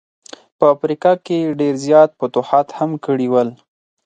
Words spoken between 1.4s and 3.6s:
یې ډېر زیات فتوحات هم کړي ول.